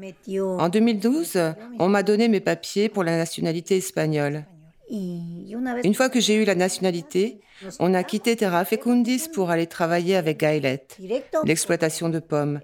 En 0.59 0.69
2012, 0.69 1.37
on 1.81 1.89
m'a 1.89 2.05
donné 2.05 2.29
mes 2.29 2.39
papiers 2.39 2.89
pour 2.89 3.03
la 3.03 3.17
nationalité 3.17 3.79
espagnole. 3.79 4.45
Une 4.91 5.95
fois 5.95 6.09
que 6.09 6.21
j'ai 6.21 6.35
eu 6.35 6.45
la 6.45 6.55
nationalité, 6.55 7.41
on 7.81 7.95
a 7.95 8.03
quitté 8.05 8.37
Terra 8.37 8.65
Fecundis 8.65 9.29
pour 9.35 9.51
aller 9.51 9.67
travailler 9.67 10.17
avec 10.17 10.39
Gaëlet, 10.41 10.87
l'exploitation 11.45 12.09
de 12.09 12.19
pommes. 12.19 12.61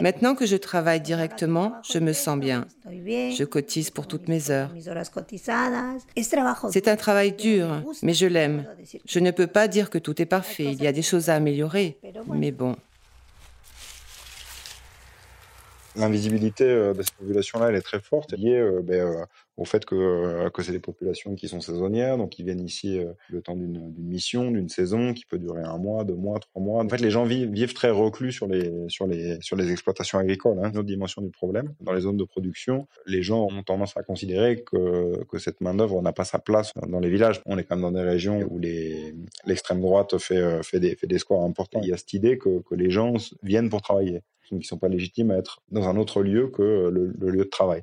Maintenant 0.00 0.34
que 0.34 0.46
je 0.46 0.56
travaille 0.56 1.00
directement, 1.00 1.74
je 1.88 1.98
me 1.98 2.12
sens 2.12 2.38
bien. 2.38 2.66
Je 2.86 3.44
cotise 3.44 3.90
pour 3.90 4.06
toutes 4.06 4.28
mes 4.28 4.50
heures. 4.50 4.70
C'est 6.70 6.88
un 6.88 6.96
travail 6.96 7.32
dur, 7.32 7.82
mais 8.02 8.14
je 8.14 8.26
l'aime. 8.26 8.66
Je 9.06 9.18
ne 9.20 9.30
peux 9.30 9.46
pas 9.46 9.68
dire 9.68 9.90
que 9.90 9.98
tout 9.98 10.20
est 10.20 10.26
parfait, 10.26 10.64
il 10.64 10.82
y 10.82 10.86
a 10.86 10.92
des 10.92 11.02
choses 11.02 11.28
à 11.28 11.34
améliorer, 11.34 11.98
mais 12.28 12.50
bon. 12.50 12.76
L'invisibilité 15.94 16.64
euh, 16.64 16.94
de 16.94 17.02
cette 17.02 17.14
population-là, 17.14 17.68
elle 17.68 17.76
est 17.76 17.82
très 17.82 18.00
forte, 18.00 18.32
liée 18.32 18.56
euh, 18.56 18.80
ben, 18.82 19.00
euh, 19.00 19.24
au 19.58 19.66
fait 19.66 19.84
que, 19.84 20.50
c'est 20.62 20.72
des 20.72 20.80
populations 20.80 21.34
qui 21.34 21.48
sont 21.48 21.60
saisonnières, 21.60 22.16
donc 22.16 22.38
ils 22.38 22.44
viennent 22.44 22.64
ici 22.64 23.00
le 23.28 23.42
temps 23.42 23.54
d'une 23.54 23.92
mission, 23.98 24.50
d'une 24.50 24.70
saison 24.70 25.12
qui 25.12 25.26
peut 25.26 25.38
durer 25.38 25.62
un 25.62 25.76
mois, 25.76 26.04
deux 26.04 26.14
mois, 26.14 26.38
trois 26.38 26.62
mois. 26.62 26.82
En 26.82 26.88
fait, 26.88 27.00
les 27.00 27.10
gens 27.10 27.24
vivent, 27.24 27.74
très 27.74 27.90
reclus 27.90 28.32
sur 28.32 28.46
les, 28.46 29.70
exploitations 29.70 30.18
agricoles. 30.18 30.58
Hein. 30.62 30.70
Une 30.70 30.78
autre 30.78 30.86
dimension 30.86 31.20
du 31.20 31.30
problème, 31.30 31.74
dans 31.80 31.92
les 31.92 32.00
zones 32.00 32.16
de 32.16 32.24
production, 32.24 32.86
les 33.06 33.22
gens 33.22 33.46
ont 33.50 33.62
tendance 33.62 33.94
à 33.96 34.02
considérer 34.02 34.62
que, 34.62 35.38
cette 35.38 35.60
main-d'œuvre 35.60 36.00
n'a 36.00 36.12
pas 36.12 36.24
sa 36.24 36.38
place 36.38 36.72
dans 36.88 37.00
les 37.00 37.10
villages. 37.10 37.42
On 37.44 37.58
est 37.58 37.64
quand 37.64 37.76
même 37.76 37.82
dans 37.82 37.92
des 37.92 38.08
régions 38.08 38.40
où 38.48 38.58
l'extrême 38.58 39.82
droite 39.82 40.16
fait, 40.18 40.80
des, 40.80 41.18
scores 41.18 41.44
importants. 41.44 41.80
Il 41.82 41.88
y 41.88 41.92
a 41.92 41.98
cette 41.98 42.14
idée 42.14 42.38
que 42.38 42.62
les 42.70 42.90
gens 42.90 43.14
viennent 43.42 43.68
pour 43.68 43.82
travailler 43.82 44.22
qui 44.58 44.64
ne 44.64 44.68
sont 44.68 44.78
pas 44.78 44.88
légitimes 44.88 45.30
à 45.30 45.36
être 45.36 45.62
dans 45.70 45.88
un 45.88 45.96
autre 45.96 46.22
lieu 46.22 46.48
que 46.48 46.90
le, 46.90 47.12
lieu 47.30 47.44
de 47.44 47.50
travail. 47.50 47.82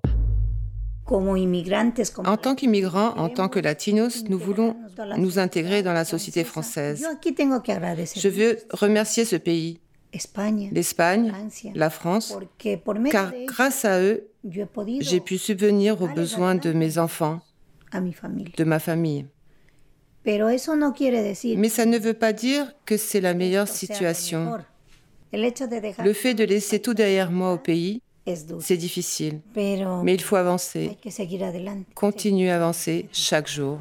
En 1.12 2.38
tant 2.38 2.56
qu'immigrants, 2.56 3.18
en 3.18 3.30
tant 3.30 3.50
que 3.50 3.60
latinos, 3.60 4.26
nous 4.30 4.38
voulons 4.38 4.76
nous 5.18 5.40
intégrer 5.40 5.82
dans 5.82 5.94
la 5.94 6.06
société 6.06 6.44
française. 6.44 7.04
Je 7.24 8.30
veux 8.30 8.58
remercier 8.72 9.26
ce 9.26 9.36
pays, 9.36 9.80
l'Espagne, 10.72 11.34
la 11.74 11.90
France, 11.90 12.38
car 13.12 13.34
grâce 13.48 13.86
à 13.86 14.00
eux, 14.02 14.28
j'ai 15.00 15.20
pu 15.20 15.40
subvenir 15.40 16.02
aux 16.02 16.08
besoins 16.08 16.54
de 16.54 16.74
mes 16.74 17.00
enfants, 17.00 17.40
de 17.92 18.64
ma 18.64 18.78
famille. 18.78 19.26
Mais 20.26 21.70
ça 21.70 21.86
ne 21.86 21.98
veut 21.98 22.14
pas 22.14 22.34
dire 22.34 22.72
que 22.86 22.98
c'est 22.98 23.22
la 23.22 23.34
meilleure 23.34 23.68
situation. 23.68 24.60
Le 25.32 26.14
fait 26.14 26.34
de 26.34 26.44
laisser 26.44 26.80
tout 26.80 26.94
derrière 26.94 27.32
moi 27.32 27.54
au 27.54 27.58
pays, 27.58 28.02
c'est 28.60 28.78
difficile. 28.78 29.42
Mais 29.56 30.14
il 30.14 30.22
faut 30.22 30.36
avancer. 30.36 30.98
Continue 31.96 32.50
à 32.50 32.56
avancer 32.56 33.08
chaque 33.12 33.48
jour. 33.48 33.80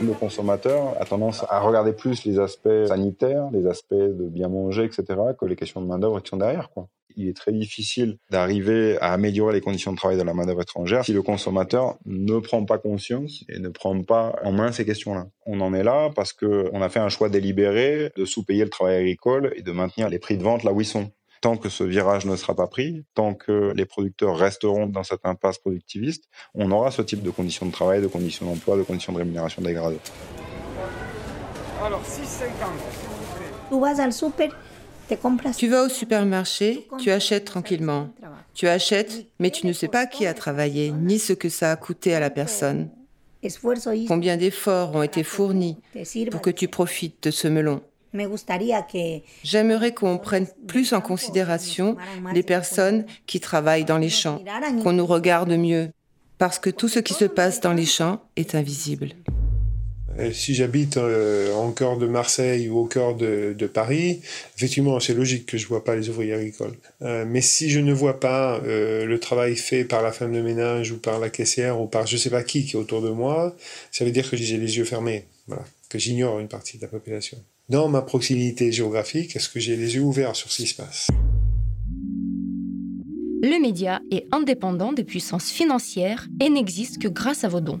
Le 0.00 0.12
consommateur 0.12 0.94
a 1.00 1.04
tendance 1.04 1.44
à 1.48 1.58
regarder 1.60 1.92
plus 1.92 2.24
les 2.24 2.38
aspects 2.38 2.86
sanitaires, 2.86 3.48
les 3.52 3.66
aspects 3.66 3.94
de 3.94 4.28
bien 4.28 4.48
manger, 4.48 4.84
etc., 4.84 5.04
que 5.38 5.44
les 5.44 5.56
questions 5.56 5.80
de 5.80 5.86
main-d'œuvre 5.86 6.20
qui 6.20 6.28
sont 6.28 6.36
derrière. 6.36 6.70
Quoi 6.70 6.88
il 7.18 7.28
est 7.28 7.36
très 7.36 7.52
difficile 7.52 8.16
d'arriver 8.30 8.96
à 9.00 9.12
améliorer 9.12 9.52
les 9.52 9.60
conditions 9.60 9.92
de 9.92 9.96
travail 9.96 10.16
de 10.16 10.22
la 10.22 10.34
main-d'œuvre 10.34 10.62
étrangère 10.62 11.04
si 11.04 11.12
le 11.12 11.22
consommateur 11.22 11.98
ne 12.06 12.38
prend 12.38 12.64
pas 12.64 12.78
conscience 12.78 13.44
et 13.48 13.58
ne 13.58 13.68
prend 13.68 14.00
pas 14.02 14.36
en 14.44 14.52
main 14.52 14.70
ces 14.70 14.84
questions-là. 14.84 15.26
On 15.44 15.60
en 15.60 15.74
est 15.74 15.82
là 15.82 16.10
parce 16.14 16.32
qu'on 16.32 16.80
a 16.80 16.88
fait 16.88 17.00
un 17.00 17.08
choix 17.08 17.28
délibéré 17.28 18.12
de 18.16 18.24
sous-payer 18.24 18.62
le 18.62 18.70
travail 18.70 18.96
agricole 18.96 19.52
et 19.56 19.62
de 19.62 19.72
maintenir 19.72 20.08
les 20.08 20.20
prix 20.20 20.38
de 20.38 20.44
vente 20.44 20.62
là 20.62 20.72
où 20.72 20.80
ils 20.80 20.86
sont. 20.86 21.10
Tant 21.40 21.56
que 21.56 21.68
ce 21.68 21.84
virage 21.84 22.24
ne 22.24 22.34
sera 22.36 22.54
pas 22.54 22.66
pris, 22.66 23.04
tant 23.14 23.34
que 23.34 23.72
les 23.74 23.84
producteurs 23.84 24.36
resteront 24.36 24.86
dans 24.86 25.04
cette 25.04 25.24
impasse 25.24 25.58
productiviste, 25.58 26.24
on 26.54 26.70
aura 26.70 26.90
ce 26.90 27.02
type 27.02 27.22
de 27.22 27.30
conditions 27.30 27.66
de 27.66 27.72
travail, 27.72 28.00
de 28.00 28.08
conditions 28.08 28.46
d'emploi, 28.46 28.76
de 28.76 28.82
conditions 28.82 29.12
de 29.12 29.18
rémunération 29.18 29.62
dégradées. 29.62 30.00
Alors, 31.84 32.02
6,50. 32.02 34.10
super 34.10 34.50
tu 35.56 35.68
vas 35.68 35.84
au 35.84 35.88
supermarché, 35.88 36.86
tu 36.98 37.10
achètes 37.10 37.44
tranquillement. 37.44 38.10
Tu 38.54 38.68
achètes, 38.68 39.26
mais 39.38 39.50
tu 39.50 39.66
ne 39.66 39.72
sais 39.72 39.88
pas 39.88 40.06
qui 40.06 40.26
a 40.26 40.34
travaillé, 40.34 40.90
ni 40.90 41.18
ce 41.18 41.32
que 41.32 41.48
ça 41.48 41.72
a 41.72 41.76
coûté 41.76 42.14
à 42.14 42.20
la 42.20 42.30
personne. 42.30 42.90
Combien 44.08 44.36
d'efforts 44.36 44.94
ont 44.96 45.02
été 45.02 45.22
fournis 45.22 45.78
pour 46.30 46.40
que 46.40 46.50
tu 46.50 46.68
profites 46.68 47.22
de 47.22 47.30
ce 47.30 47.48
melon? 47.48 47.80
J'aimerais 49.44 49.94
qu'on 49.94 50.18
prenne 50.18 50.46
plus 50.66 50.92
en 50.92 51.00
considération 51.00 51.96
les 52.32 52.42
personnes 52.42 53.04
qui 53.26 53.38
travaillent 53.38 53.84
dans 53.84 53.98
les 53.98 54.08
champs, 54.08 54.42
qu'on 54.82 54.92
nous 54.92 55.06
regarde 55.06 55.52
mieux, 55.52 55.90
parce 56.38 56.58
que 56.58 56.70
tout 56.70 56.88
ce 56.88 57.00
qui 57.00 57.14
se 57.14 57.26
passe 57.26 57.60
dans 57.60 57.74
les 57.74 57.86
champs 57.86 58.22
est 58.36 58.54
invisible. 58.54 59.10
Euh, 60.18 60.32
si 60.32 60.54
j'habite 60.54 60.96
euh, 60.96 61.54
en 61.54 61.70
cœur 61.70 61.96
de 61.96 62.06
Marseille 62.06 62.68
ou 62.68 62.78
au 62.78 62.86
cœur 62.86 63.14
de, 63.14 63.54
Paris, 63.72 64.20
effectivement, 64.56 64.98
c'est 64.98 65.14
logique 65.14 65.46
que 65.46 65.58
je 65.58 65.66
vois 65.66 65.84
pas 65.84 65.94
les 65.94 66.08
ouvriers 66.08 66.34
agricoles. 66.34 66.74
Euh, 67.02 67.24
mais 67.26 67.40
si 67.40 67.70
je 67.70 67.78
ne 67.78 67.92
vois 67.92 68.18
pas 68.18 68.60
le 68.64 69.18
travail 69.18 69.56
fait 69.56 69.84
par 69.84 70.02
la 70.02 70.12
femme 70.12 70.32
de 70.32 70.40
ménage 70.40 70.90
ou 70.90 70.98
par 70.98 71.18
la 71.18 71.30
caissière 71.30 71.80
ou 71.80 71.86
par 71.86 72.06
je 72.06 72.16
sais 72.16 72.30
pas 72.30 72.42
qui 72.42 72.64
qui 72.64 72.76
est 72.76 72.78
autour 72.78 73.02
de 73.02 73.10
moi, 73.10 73.54
ça 73.92 74.04
veut 74.04 74.10
dire 74.10 74.28
que 74.28 74.36
j'ai 74.36 74.56
les 74.56 74.78
yeux 74.78 74.84
fermés, 74.84 75.24
que 75.88 75.98
j'ignore 75.98 76.40
une 76.40 76.48
partie 76.48 76.78
de 76.78 76.82
la 76.82 76.88
population. 76.88 77.38
Dans 77.68 77.88
ma 77.88 78.02
proximité 78.02 78.72
géographique, 78.72 79.36
est-ce 79.36 79.48
que 79.48 79.60
j'ai 79.60 79.76
les 79.76 79.96
yeux 79.96 80.02
ouverts 80.02 80.34
sur 80.34 80.50
ce 80.50 80.62
qui 80.62 80.68
se 80.68 80.74
passe? 80.74 81.08
Le 83.42 83.60
média 83.60 84.00
est 84.10 84.26
indépendant 84.32 84.92
des 84.92 85.04
puissances 85.04 85.50
financières 85.50 86.26
et 86.40 86.48
n'existe 86.48 86.98
que 87.00 87.08
grâce 87.08 87.44
à 87.44 87.48
vos 87.48 87.60
dons 87.60 87.80